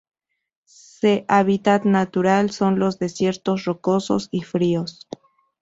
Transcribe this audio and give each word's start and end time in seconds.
Se 0.65 1.25
hábitat 1.27 1.83
natural 1.85 2.49
son 2.49 2.79
los 2.79 2.97
desiertos 2.97 3.65
rocosos 3.65 4.29
y 4.31 4.41
fríos. 4.41 5.07